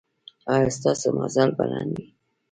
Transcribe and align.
ایا 0.53 0.69
ستاسو 0.77 1.07
مزل 1.17 1.49
به 1.57 1.65
لنډ 1.71 1.93
وي؟ 1.99 2.07